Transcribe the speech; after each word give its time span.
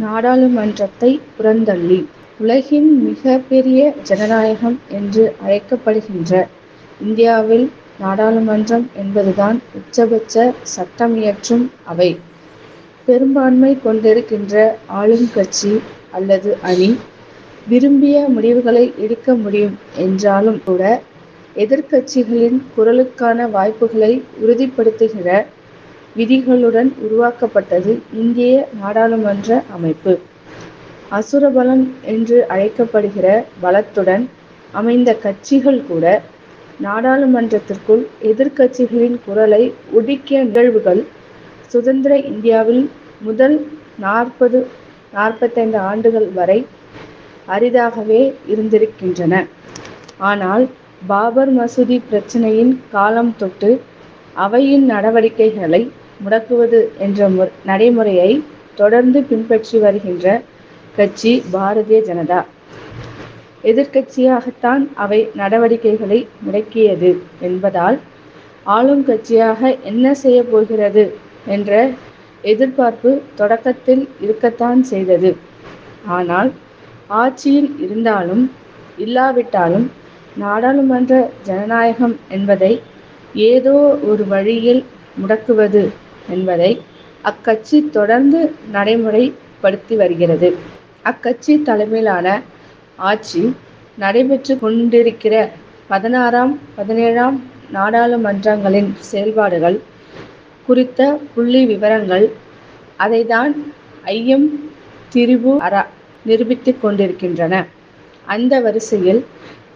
நாடாளுமன்றத்தை 0.00 1.20
புறந்தள்ளி, 1.36 1.98
உலகின் 2.40 2.90
மிக 3.04 3.38
பெரிய 3.48 3.80
ஜனநாயகம் 4.02 4.78
என்று 4.88 5.34
அழைக்கப்படுகின்ற 5.44 6.32
இந்தியாவில் 7.00 7.66
நாடாளுமன்றம் 8.00 8.86
என்பதுதான் 8.94 9.58
உச்சபட்ச 9.74 10.34
சட்டமியற்றும் 10.76 11.64
அவை. 11.84 12.10
பெரும்பான்மை 13.08 13.72
கொண்டிருக்கின்ற 13.84 14.54
ஆளும் 15.00 15.30
கட்சி 15.34 15.72
அல்லது 16.10 16.56
அணி 16.62 16.90
விரும்பிய 17.66 18.28
முடிவுகளை 18.28 18.92
எடுக்க 18.96 19.34
முடியும் 19.34 19.76
என்றாலும் 19.96 20.60
கூட, 20.64 20.82
எதிர்க்கட்சிகளின் 21.56 22.58
குரலுக்கான 22.76 23.48
வாய்ப்புகளை 23.50 24.12
உறுதிப்படுத்துகிற 24.42 25.28
விதிகளுடன் 26.16 26.98
உருவாக்கப்பட்டது 26.98 28.02
இந்திய 28.14 28.68
நாடாளுமன்ற 28.80 29.62
அமைப்பு. 29.76 30.18
அசுரபலம் 31.10 31.90
என்று 32.02 32.46
அழைக்கப்படுகிற 32.48 33.44
பலத்துடன் 33.62 34.26
அமைந்த 34.72 35.14
கட்சிகள் 35.14 35.86
கூட, 35.86 36.22
நாடாளுமன்றத்திற்குள் 36.82 38.06
எதிர்க்கட்சிகளின் 38.22 39.16
குரலை 39.24 39.72
ஒடுக்கிய 39.92 40.44
நிகழ்வுகள் 40.44 41.06
சுதந்திர 41.66 42.18
இந்தியாவில் 42.18 42.90
முதல் 43.20 43.68
நாற்பது, 43.98 44.66
நாற்பத்தைந்து 45.12 45.78
ஆண்டுகள் 45.78 46.28
வரை 46.28 46.66
அரிதாகவே 47.48 48.34
இருந்திருக்கின்றன. 48.46 49.46
ஆனால், 50.18 50.68
பாபர் 51.06 51.56
மசூதி 51.58 52.00
பிரச்சனையின் 52.10 52.76
காலம் 52.90 53.34
தொட்டு, 53.36 53.80
அவையின் 54.34 54.84
நடவடிக்கைகளை 54.84 55.90
முடக்குவது 56.24 56.80
என்ற 56.98 57.28
நடைமுறையை 57.64 58.44
தொடர்ந்து 58.74 59.22
பின்பற்றி 59.22 59.78
வருகின்ற 59.78 60.42
கட்சி 60.96 61.42
பாரதிய 61.52 61.98
ஜனதா. 62.08 62.40
எதிர்க்கட்சியாகத்தான் 63.64 64.88
அவை 64.94 65.28
நடவடிக்கைகளை 65.34 66.28
முடக்கியது 66.46 67.10
என்பதால், 67.40 67.98
ஆளும் 68.66 69.04
கட்சியாக 69.06 69.78
என்ன 69.82 70.14
செய்ய 70.14 70.42
போகிறது 70.42 71.04
என்ற 71.46 71.90
எதிர்பார்ப்பு 72.42 73.22
தொடக்கத்தில் 73.34 74.08
இருக்கத்தான் 74.20 74.82
செய்தது. 74.82 75.36
ஆனால், 76.06 76.50
ஆட்சியில் 77.08 77.70
இருந்தாலும், 77.80 78.50
இல்லாவிட்டாலும் 78.96 79.90
நாடாளுமன்ற 80.36 81.30
ஜனநாயகம் 81.42 82.16
என்பதை 82.28 82.80
ஏதோ 83.34 83.76
ஒரு 84.02 84.24
வழியில் 84.24 84.84
முடக்குவது 85.22 85.82
என்பதை 86.28 86.80
அக்கட்சி 87.24 87.90
தொடர்ந்து 87.90 88.54
நடைமுறைப்படுத்தி 88.72 89.96
வருகிறது. 89.96 90.56
அக்கட்சி 91.04 91.62
தலைமையிலான 91.62 92.42
ஆட்சி 92.96 93.54
நடைபெற்றுக் 93.98 94.60
கொண்டிருக்கிற 94.60 95.50
பதினாறாம், 95.88 96.58
பதினேழாம் 96.74 97.44
நாடாளுமன்றங்களின் 97.72 98.94
செயல்பாடுகள் 98.98 99.80
குறித்த 100.66 101.20
புள்ளி 101.34 101.66
விவரங்கள் 101.66 102.30
அதைத்தான் 102.96 103.72
ஐயம் 104.04 104.70
திரிபு 105.08 105.58
அரா 105.60 105.86
நிரூபித்துக் 106.26 106.82
கொண்டிருக்கின்றன. 106.82 107.66
அந்த 108.26 108.60
வரிசையில், 108.60 109.24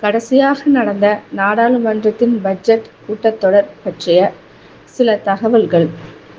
கடைசியாக 0.01 0.59
நடந்த 0.65 1.21
நாடாளுமன்றத்தின் 1.37 2.41
பட்ஜெட் 2.43 2.87
கூட்டத்தொடர் 3.07 3.71
பற்றிய 3.85 4.33
சில 4.85 5.17
தகவல்கள். 5.17 5.89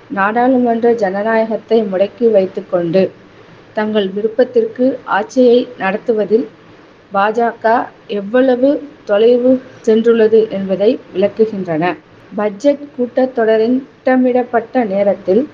நாடாளுமன்ற 0.09 0.93
ஜனநாயகத்தை 0.93 1.83
முடக்கி 1.83 2.31
வைத்துக்கொண்டு 2.31 3.11
தங்கள் 3.73 4.09
விருப்பத்திற்கு 4.09 4.99
ஆட்சியை 5.03 5.67
நடத்துவதில் 5.77 6.47
பாஜக 7.13 7.85
எவ்வளவு 8.07 8.87
தொலைவு 9.05 9.61
சென்றுள்ளது 9.85 10.49
என்பதை 10.49 10.99
விளக்குகின்றன. 11.15 11.95
பட்ஜெட் 12.35 12.79
கூட்டத் 12.97 13.35
தொடரின் 13.35 13.87
திட்டமிடப்பட்ட 13.95 14.83
நேரத்தில் 14.83 15.49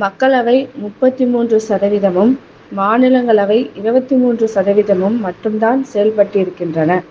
மக்களவை 0.00 0.68
முப்பத்தி 0.74 1.24
மூன்று 1.24 1.62
சதவீதமும், 1.68 2.36
மாநிலங்களவை 2.76 3.70
இருபத்தி 3.74 4.16
மூன்று 4.16 4.50
சதவீதமும் 4.54 5.18
மட்டும்தான் 5.18 5.86
செயல்பட்டிருக்கின்றன. 5.94 7.02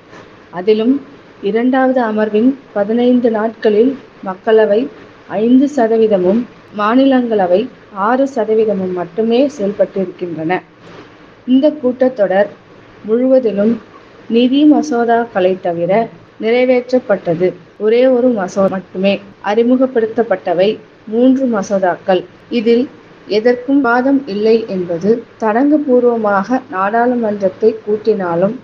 அதிலும், 0.50 1.02
இரண்டாவது 1.42 2.02
அமர்வின் 2.02 2.56
பதினைந்து 2.74 3.32
நாட்களில் 3.32 3.98
மக்களவை 4.26 4.88
ஐந்து 5.28 5.70
சதவீதமும், 5.76 6.46
மாநிலங்களவை 6.78 7.62
ஆறு 8.08 8.26
சதவீதமும் 8.36 8.94
மட்டுமே 9.00 9.40
செயல்பட்டிருக்கின்றன. 9.58 10.52
இந்த 11.48 11.66
கூட்டத்தொடர் 11.82 12.50
முழுவதிலும் 13.06 13.74
நிதி 14.30 14.62
மசோதாக்களை 14.74 15.54
தவிர 15.62 15.92
நிறைவேற்றப்பட்டது 16.44 17.48
ஒரே 17.86 18.02
ஒரு 18.08 18.28
மசோதா 18.40 18.72
மட்டுமே. 18.76 19.14
அறிமுகப்படுத்தப்பட்டவை 19.50 20.70
மூன்று 21.14 21.46
மசோதாக்கள். 21.56 22.22
இதில் 22.50 22.86
எதற்கும் 23.38 23.82
வாதம் 23.82 24.22
இல்லை 24.34 24.56
என்பது 24.68 25.10
சடங்குபூர்வமாக 25.42 26.60
நாடாளுமன்றத்தை 26.72 27.70
கூட்டினாலும், 27.86 28.56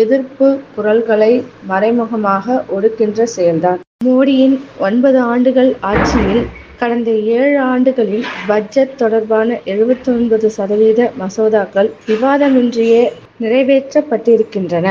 எதிர்ப்பு 0.00 0.48
குரல்களை 0.76 1.32
மறைமுகமாக 1.70 2.64
ஒடுக்கின்ற 2.76 3.26
செயல்தான். 3.36 3.80
மோடியின் 4.06 4.56
ஒன்பது 4.86 5.18
ஆண்டுகள் 5.32 5.70
ஆட்சியில் 5.90 6.44
கடந்த 6.78 7.10
ஏழு 7.36 7.60
ஆண்டுகளில் 7.60 8.26
பட்ஜெட் 8.46 8.96
தொடர்பான 8.96 9.60
எழுபத்தொன்பது 9.64 10.46
சதவீத 10.46 11.12
மசோதாக்கள் 11.18 11.90
விவாதமின்றியே 12.06 13.02
நிறைவேற்றப்பட்டிருக்கின்றன. 13.40 14.86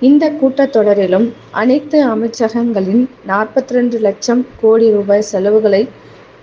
இந்த 0.00 0.32
கூட்டத்தொடரிலும் 0.32 1.26
அனைத்து 1.50 1.98
அமைச்சகங்களின் 2.06 3.02
நாற்பத்திரண்டு 3.26 3.98
லட்சம் 3.98 4.46
கோடி 4.60 4.90
ரூபாய் 4.90 5.28
செலவுகளை 5.32 5.82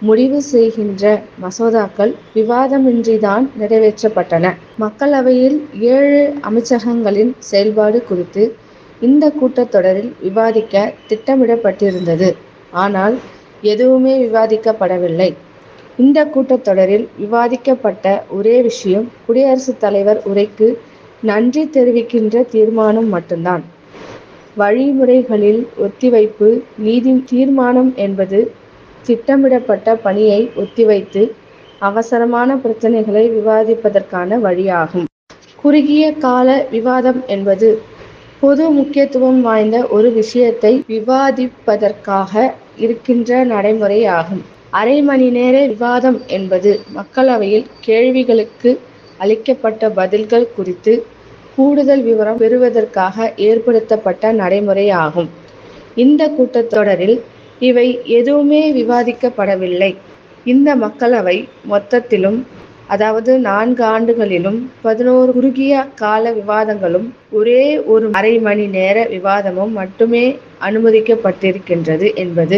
முடிவு 0.02 0.42
செய்கின்ற 0.42 1.04
மசோதாக்கள் 1.42 2.14
விவாதமின்றிதான் 2.36 3.46
நிறைவேற்றப்பட்டன. 3.60 4.46
மக்களவையில் 4.80 5.58
ஏழு 5.94 6.22
அமைச்சகங்களின் 6.50 7.34
செயல்பாடு 7.40 8.04
குறித்து 8.04 8.44
இந்த 9.02 9.34
கூட்டத்தொடரில் 9.42 10.12
விவாதிக்க 10.22 10.76
திட்டமிடப்பட்டிருந்தது. 11.10 12.30
ஆனால், 12.76 13.16
எதுவுமே 13.62 14.28
விவாதிக்கப்படவில்லை. 14.28 15.34
இந்த 15.98 16.26
கூட்டத்தொடரில் 16.26 17.08
விவாதிக்கப்பட்ட 17.22 18.24
ஒரே 18.30 18.62
விஷயம் 18.62 19.12
குடியரசுத் 19.26 19.80
தலைவர் 19.80 20.22
உரைக்கு 20.34 20.78
நன்றி 21.22 21.66
தெரிவிக்கின்ற 21.66 22.46
தீர்மானம் 22.50 23.10
மட்டும்தான். 23.10 23.64
வழிமுறைகளில் 24.58 25.68
ஒத்திவைப்பு 25.82 26.62
நீதி 26.78 27.24
தீர்மானம் 27.26 27.94
என்பது 27.96 28.52
திட்டமிடப்பட்ட 29.06 29.96
பணியை 29.96 30.52
ஒத்திவைத்து, 30.56 31.32
அவசரமான 31.80 32.56
பிரச்சனைகளை 32.56 33.24
விவாதிப்பதற்கான 33.30 34.40
வழியாகும். 34.40 35.06
குறுகிய 35.56 36.14
கால 36.14 36.66
விவாதம் 36.72 37.24
என்பது 37.28 37.82
பொது 38.40 38.70
முக்கியத்துவம் 38.70 39.42
வாய்ந்த 39.42 39.78
ஒரு 39.88 40.12
விஷயத்தை 40.12 40.84
விவாதிப்பதற்காக 40.88 42.34
இருக்கின்ற 42.78 43.46
நடைமுறையாகும். 43.46 44.42
அரை 44.70 45.02
மணி 45.02 45.30
நேர 45.30 45.56
விவாதம் 45.66 46.20
என்பது 46.28 46.80
மக்களவையில் 46.96 47.66
கேள்விகளுக்கு 47.80 48.80
அளிக்கப்பட்ட 49.18 49.90
பதில்கள் 49.90 50.54
குறித்து 50.56 50.94
கூடுதல் 51.56 52.04
விவரம் 52.04 52.38
பெறுவதற்காக 52.38 53.34
ஏற்படுத்தப்பட்ட 53.36 54.34
நடைமுறையாகும். 54.34 55.30
இந்த 55.96 56.28
கூட்டத்தொடரில் 56.28 57.18
இவை 57.60 57.88
எதுவுமே 58.04 58.62
விவாதிக்கப்படவில்லை. 58.74 59.92
இந்த 60.46 60.76
மக்களவை 60.76 61.38
மொத்தத்திலும், 61.70 62.40
அதாவது 62.88 63.32
நான்கு 63.40 63.84
ஆண்டுகளிலும் 63.84 64.60
பதினோரு 64.82 65.32
குறுகிய 65.34 65.74
கால 65.96 66.32
விவாதங்களும், 66.32 67.08
ஒரே 67.30 67.64
ஒரு 67.86 68.06
அரை 68.12 68.40
மணி 68.40 68.66
நேர 68.68 68.98
விவாதமும் 69.10 69.74
மட்டுமே 69.74 70.26
அனுமதிக்கப்பட்டிருக்கின்றது 70.62 72.10
என்பது, 72.16 72.58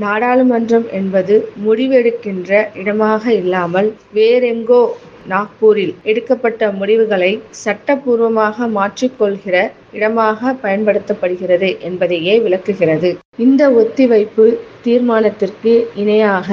நாடாளுமன்றம் 0.00 0.86
என்பது 0.90 1.34
முடிவெடுக்கின்ற 1.64 2.50
இடமாக 2.74 3.32
இல்லாமல் 3.32 3.88
வேறெங்கோ 4.14 4.82
நாக்பூரில் 5.28 5.92
எடுக்கப்பட்ட 6.02 6.70
முடிவுகளை 6.70 7.32
சட்டபூர்வமாக 7.64 8.66
மாற்றிக்கொள்கிற 8.78 9.56
இடமாக 9.92 10.54
பயன்படுத்தப்படுகிறது 10.62 11.68
என்பதையே 11.80 12.34
விளக்குகிறது. 12.38 13.10
இந்த 13.36 13.62
ஒத்திவைப்பு 13.72 14.46
தீர்மானத்திற்கு 14.84 15.74
இணையாக, 15.94 16.48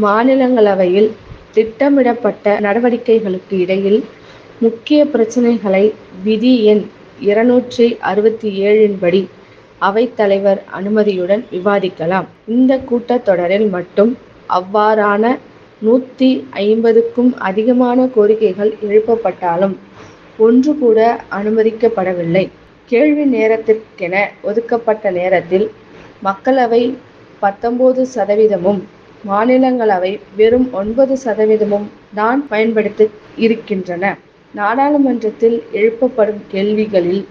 மாநிலங்களவையில் 0.00 1.10
திட்டமிடப்பட்ட 1.54 2.60
நடவடிக்கைகளுக்கு 2.60 3.54
இடையில் 3.58 4.00
முக்கிய 4.60 5.04
பிரச்சனைகளை 5.04 5.84
விதி 6.22 6.64
எண் 6.64 6.84
இருநூற்றி 7.20 7.86
அறுபத்தி 8.00 8.50
ஏழின் 8.62 8.98
படி 8.98 9.22
தலைவர் 10.16 10.60
அனுமதியுடன் 10.70 11.42
விவாதிக்கலாம். 11.50 12.26
இந்த 12.46 12.72
கூட்டத்தொடரில் 12.90 13.68
மட்டும் 13.68 14.12
அவ்வாறான 14.50 15.24
நூற்றி 15.82 16.28
ஐம்பதுக்கும் 16.52 17.34
அதிகமான 17.38 18.08
கோரிக்கைகள் 18.16 18.72
எழுப்பப்பட்டாலும் 18.82 19.74
ஒன்று 20.38 20.72
கூட 20.78 20.98
அனுமதிக்கப்படவில்லை 21.30 22.44
கேள்வி 22.90 23.24
நேரத்திற்கென 23.26 24.14
ஒதுக்கப்பட்ட 24.42 25.10
நேரத்தில் 25.10 25.66
மக்களவை 26.22 26.82
பத்தொன்பது 27.42 28.06
சதவீதமும் 28.14 28.80
மாநிலங்களவை 29.24 30.10
வெறும் 30.36 30.72
ஒன்பது 30.72 31.16
சதவீதமும் 31.24 31.86
தான் 32.14 32.48
பயன்படுத்தி 32.48 33.04
இருக்கின்றன. 33.36 34.04
நாடாளுமன்றத்தில் 34.54 35.58
எழுப்பப்படும் 35.72 36.42
கேள்விகளில் 36.48 37.22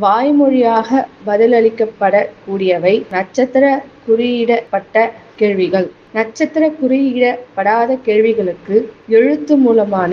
வாய்மொழியாக 0.00 0.88
பதிலளிக்கப்படக் 1.26 2.32
கூடியவை 2.44 2.94
நட்சத்திர 3.10 3.64
குறியிடப்பட்ட 4.06 4.96
கேள்விகள். 5.36 5.86
நட்சத்திர 6.12 6.64
குறியிடப்படாத 6.80 7.96
கேள்விகளுக்கு 8.02 8.76
எழுத்து 9.08 9.56
மூலமான 9.56 10.12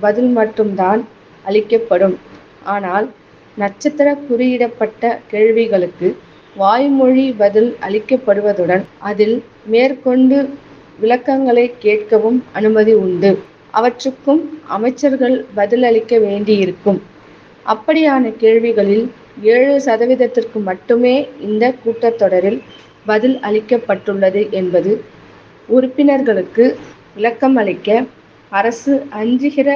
பதில் 0.00 0.30
மட்டும்தான் 0.30 1.02
அளிக்கப்படும். 1.44 2.16
ஆனால் 2.66 3.06
நட்சத்திர 3.56 4.08
குறியிடப்பட்ட 4.28 5.02
கேள்விகளுக்கு 5.26 6.08
வாய்மொழி 6.56 7.32
பதில் 7.38 7.76
அளிக்கப்படுவதுடன் 7.80 8.84
அதில் 9.02 9.36
மேற்கொண்டு 9.66 10.38
விளக்கங்களை 10.98 11.66
கேட்கவும் 11.84 12.38
அனுமதி 12.52 12.94
உண்டு. 13.04 13.30
அவற்றுக்கும் 13.70 14.42
அமைச்சர்கள் 14.76 15.36
பதிலளிக்க 15.54 16.18
வேண்டியிருக்கும். 16.18 17.00
அப்படியான 17.66 18.24
கேள்விகளில் 18.42 19.06
ஏழு 19.54 19.74
சதவீதத்திற்கு 19.86 20.58
மட்டுமே 20.62 21.14
இந்த 21.40 21.64
கூட்டத்தொடரில் 21.84 22.60
பதில் 23.06 23.36
அளிக்கப்பட்டுள்ளது 23.48 24.42
என்பது 24.50 24.92
உறுப்பினர்களுக்கு 25.68 26.64
விளக்கம் 27.14 27.56
அளிக்க 27.56 27.90
அரசு 28.52 28.94
அஞ்சுகிற 29.20 29.68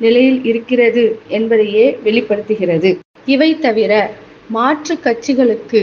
நிலையில் 0.00 0.40
இருக்கிறது 0.44 1.04
என்பதையே 1.28 1.86
வெளிப்படுத்துகிறது. 2.04 2.90
இவை 3.26 3.50
தவிர 3.58 3.92
மாற்று 4.48 4.94
கட்சிகளுக்கு 5.04 5.80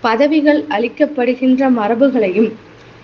பதவிகள் 0.00 0.60
அளிக்கப்படுகின்ற 0.76 1.68
மரபுகளையும் 1.80 2.50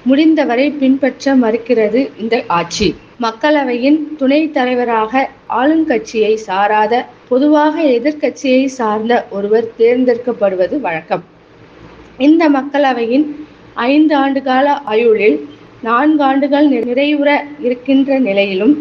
முடிந்தவரை 0.09 0.71
பின்பற்ற 0.71 1.35
மறுக்கிறது 1.37 2.11
இந்த 2.19 2.45
ஆட்சி. 2.59 2.89
மக்களவையின் 3.21 3.99
துணைத் 4.17 4.55
தலைவராக 4.55 5.13
ஆளுங்கட்சியை 5.61 6.35
சாராத 6.47 6.93
பொதுவாக 7.29 7.83
எதிர்க்கட்சியை 7.97 8.65
சார்ந்த 8.79 9.27
ஒருவர் 9.31 9.69
தேர்ந்தெடுக்கப்படுவது 9.79 10.81
வழக்கம். 10.81 11.25
இந்த 12.19 12.51
மக்களவையின் 12.51 13.27
ஐந்து 13.75 14.15
ஆண்டு 14.15 14.43
கால 14.43 14.67
ஆயுளில் 14.85 15.39
நான்கு 15.83 16.23
ஆண்டுகள் 16.23 16.67
நிறைவுற 16.69 17.29
இருக்கின்ற 17.61 18.19
நிலையிலும் 18.19 18.75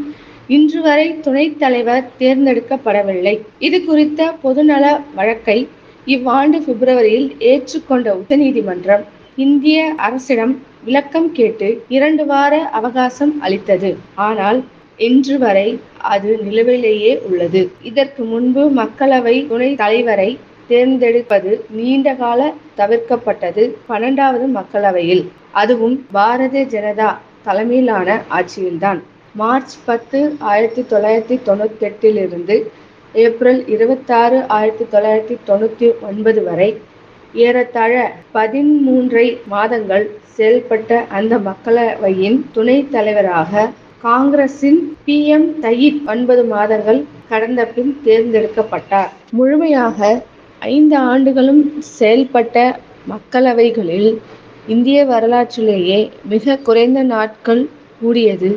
இன்று 0.48 0.82
வரை 0.82 1.08
துணைத் 1.20 1.60
தலைவர் 1.60 2.10
தேர்ந்தெடுக்கப்படவில்லை. 2.20 3.36
இது 3.60 3.78
குறித்த 3.86 4.22
பொதுநல 4.44 4.86
வழக்கை 5.16 5.60
இவ்வாண்டு 6.08 6.60
பிப்ரவரியில் 6.60 7.30
ஏற்றுக்கொண்ட 7.52 8.10
உச்சநீதிமன்றம் 8.20 9.04
இந்திய 9.36 9.80
அரசிடம் 9.98 10.54
விளக்கம் 10.84 11.32
கேட்டு 11.32 11.68
இரண்டு 11.90 12.26
வார 12.26 12.54
அவகாசம் 12.80 13.42
அளித்தது. 13.42 13.90
ஆனால் 14.28 14.60
இன்று 14.98 15.38
வரை 15.38 15.80
அது 15.98 16.40
நிலுவையிலேயே 16.44 17.12
உள்ளது. 17.20 17.62
இதற்கு 17.82 18.24
முன்பு 18.24 18.64
மக்களவை 18.72 19.36
துணை 19.48 19.76
தலைவரை 19.76 20.30
தேர்ந்தெடுப்பது 20.68 21.52
நீண்ட 21.70 22.14
கால 22.14 22.40
தவிர்க்கப்பட்டது 22.78 23.64
பன்னெண்டாவது 23.90 24.48
மக்களவையில். 24.58 25.24
அதுவும் 25.52 25.98
பாரதிய 26.14 26.64
ஜனதா 26.76 27.10
தலைமையிலான 27.44 28.22
ஆட்சியில்தான். 28.38 29.00
மார்ச் 29.36 29.76
பத்து 29.86 30.20
ஆயிரத்தி 30.40 30.82
தொள்ளாயிரத்தி 30.92 31.36
தொண்ணூத்தி 31.48 31.86
எட்டிலிருந்து 31.90 32.56
ஏப்ரல் 33.14 33.62
இருபத்தாறு 33.68 34.48
ஆயிரத்தி 34.48 34.86
தொள்ளாயிரத்தி 34.94 35.36
தொண்ணூத்தி 35.48 35.88
ஒன்பது 36.02 36.44
வரை 36.44 36.70
ஏறத்தாழ 37.34 37.94
பதிமூன்றை 38.34 39.24
மாதங்கள் 39.46 40.06
செயல்பட்ட 40.38 41.06
அந்த 41.10 41.38
மக்களவையின் 41.40 42.42
துணைத் 42.52 42.92
தலைவராக 42.92 43.70
காங்கிரசின் 44.04 44.98
பி. 45.06 45.28
எம். 45.28 45.48
தயித் 45.62 46.06
ஒன்பது 46.06 46.44
மாதங்கள் 46.46 47.00
கடந்த 47.30 47.66
பின் 47.66 48.00
தேர்ந்தெடுக்கப்பட்டார். 48.06 49.10
முழுமையாக 49.32 50.00
ஐந்து 50.62 50.96
ஆண்டுகளும் 51.08 51.64
செயல்பட்ட 52.00 52.58
மக்களவைகளில் 53.10 54.10
இந்திய 54.68 55.06
வரலாற்றிலேயே 55.06 56.00
மிக 56.24 56.58
குறைந்த 56.58 57.04
நாட்கள் 57.04 57.62
கூடியது. 58.02 58.50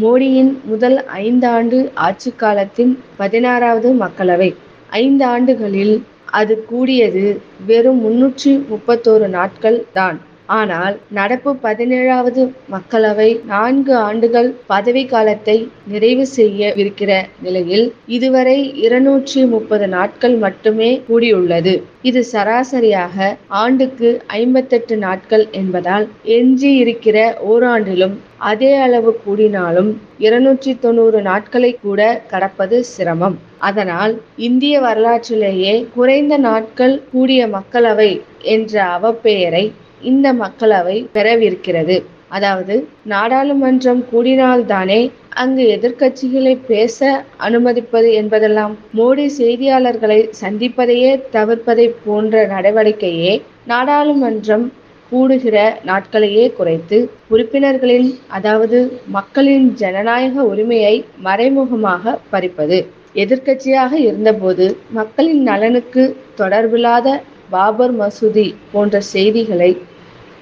மோடியின் 0.00 0.52
முதல் 0.64 0.96
ஐந்தாண்டு 1.16 1.78
ஆட்சி 2.06 2.30
காலத்தின் 2.36 2.92
பதினாறாவது 3.16 3.92
மக்களவை. 3.94 4.50
ஐந்து 4.92 5.24
ஆண்டுகளில் 5.24 5.94
அது 6.34 6.54
கூடியது 6.64 7.24
வெறும் 7.66 8.00
முன்னூற்றி 8.00 8.52
முப்பத்தோரு 8.70 9.26
நாட்கள் 9.30 9.78
தான் 9.92 10.18
ஆனால் 10.46 10.94
நடப்பு 11.10 11.50
பதினேழாவது 11.54 12.42
மக்களவை 12.70 13.28
நான்கு 13.44 13.96
ஆண்டுகள் 13.96 14.48
பதவி 14.66 15.04
காலத்தை 15.06 15.68
நிறைவு 15.88 16.26
செய்யவிருக்கிற 16.36 17.12
நிலையில் 17.40 17.86
இதுவரை 18.06 18.58
இருநூற்றி 18.74 19.44
முப்பது 19.44 19.86
நாட்கள் 19.88 20.36
மட்டுமே 20.36 20.90
கூடியுள்ளது. 21.08 21.74
இது 22.02 22.22
சராசரியாக 22.32 23.36
ஆண்டுக்கு 23.62 24.10
ஐம்பத்தெட்டு 24.26 24.96
நாட்கள் 24.96 25.44
என்பதால் 25.52 26.06
எஞ்சி 26.36 26.72
இருக்கிற 26.76 27.18
ஓராண்டிலும் 27.48 28.16
அதே 28.50 28.72
அளவு 28.76 29.20
கூடினாலும் 29.26 29.90
இருநூற்றி 30.18 30.78
தொண்ணூறு 30.78 31.22
நாட்களை 31.22 31.70
கூட 31.82 32.00
கடப்பது 32.26 32.78
சிரமம். 32.84 33.38
அதனால் 33.58 34.12
இந்திய 34.36 34.80
வரலாற்றிலேயே 34.80 35.74
குறைந்த 35.94 36.36
நாட்கள் 36.36 37.02
கூடிய 37.12 37.46
மக்களவை 37.46 38.10
என்ற 38.54 38.84
அவப்பெயரை 38.98 39.64
இந்த 40.04 40.32
மக்களவை 40.34 40.96
பெறவிருக்கிறது 41.12 41.96
அதாவது 42.28 42.74
நாடாளுமன்றம் 43.08 44.00
கூடினால்தானே 44.12 45.00
அங்கு 45.34 45.64
எதிர்க்கட்சிகளை 45.76 46.54
பேச 46.66 46.98
அனுமதிப்பது 47.38 48.08
என்பதெல்லாம் 48.12 48.74
மோடி 48.96 49.26
செய்தியாளர்களை 49.38 50.20
சந்திப்பதையே 50.40 51.12
தவிர்ப்பதை 51.32 51.86
போன்ற 52.04 52.46
நடவடிக்கையே 52.46 53.34
நாடாளுமன்றம் 53.68 54.66
கூடுகிற 55.12 55.56
நாட்களையே 55.84 56.44
குறைத்து 56.50 56.98
உறுப்பினர்களின் 57.30 58.10
அதாவது 58.28 58.78
மக்களின் 59.08 59.66
ஜனநாயக 59.74 60.44
உரிமையை 60.44 60.94
மறைமுகமாக 61.22 62.18
பறிப்பது. 62.30 62.78
எதிர்க்கட்சியாக 63.14 63.92
இருந்தபோது 64.04 64.66
மக்களின் 64.90 65.42
நலனுக்கு 65.42 66.04
தொடர்பில்லாத 66.38 67.08
பாபர் 67.50 67.94
மசூதி 68.00 68.46
போன்ற 68.72 69.00
செய்திகளை 69.12 69.70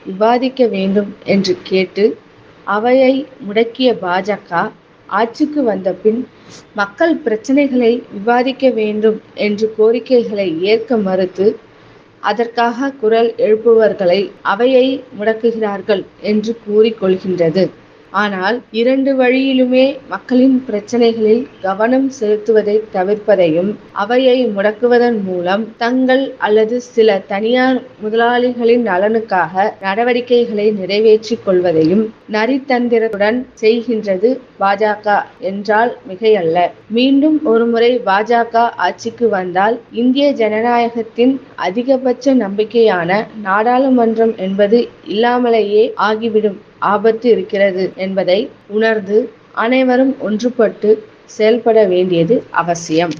விவாதிக்க 0.07 0.67
வேண்டும் 0.67 1.17
என்று 1.25 1.57
கேட்டு 1.63 2.05
அவையை 2.67 3.27
முடக்கிய 3.49 3.89
பாஜக 4.03 4.51
ஆட்சிக்கு 5.09 5.63
வந்த 5.63 5.93
பின் 5.93 6.21
மக்கள் 6.75 7.15
பிரச்சனைகளை 7.17 8.03
விவாதிக்க 8.13 8.71
வேண்டும் 8.71 9.21
என்று 9.35 9.75
கோரிக்கைகளை 9.77 10.61
ஏற்க 10.63 10.97
மறுத்து 10.97 11.47
அதற்காக 12.23 12.91
குரல் 13.01 13.31
எழுப்புவர்களை 13.37 14.31
அவையை 14.43 14.87
முடக்குகிறார்கள் 15.19 16.03
என்று 16.21 16.57
கூறிக்கொள்கின்றது. 16.67 17.65
ஆனால் 18.13 18.63
இரண்டு 18.71 19.11
வழியிலுமே 19.17 19.85
மக்களின் 20.09 20.57
பிரச்சனைகளில் 20.69 21.49
கவனம் 21.61 22.09
செலுத்துவதை 22.11 22.75
தவிர்ப்பதையும் 22.93 23.71
அவையை 23.93 24.37
முடக்குவதன் 24.47 25.19
மூலம் 25.23 25.65
தங்கள் 25.77 26.25
அல்லது 26.39 26.81
சில 26.81 27.19
தனியார் 27.29 27.83
முதலாளிகளின் 28.03 28.85
நலனுக்காக 28.87 29.55
நடவடிக்கைகளை 29.81 30.71
நிறைவேற்றிக் 30.71 31.45
கொள்வதையும் 31.45 32.05
நரித்தந்திரத்துடன் 32.33 33.47
செய்கின்றது 33.61 34.29
பாஜக 34.61 35.07
என்றால் 35.41 35.97
மிகையல்ல. 36.09 36.59
மீண்டும் 36.89 37.39
ஒருமுறை 37.45 38.01
பாஜக 38.07 38.55
ஆட்சிக்கு 38.77 39.29
வந்தால் 39.29 39.81
இந்திய 39.93 40.33
ஜனநாயகத்தின் 40.33 41.35
அதிகபட்ச 41.57 42.35
நம்பிக்கையான 42.35 43.09
நாடாளுமன்றம் 43.45 44.37
என்பது 44.37 44.81
இல்லாமலேயே 45.07 45.93
ஆகிவிடும். 46.09 46.59
ஆபத்து 46.85 47.31
இருக்கிறது 47.31 47.93
என்பதை 47.97 48.39
உணர்ந்து 48.69 49.19
அனைவரும் 49.53 50.15
ஒன்றுபட்டு 50.21 50.91
செயல்பட 51.27 51.85
வேண்டியது 51.85 52.43
அவசியம். 52.51 53.15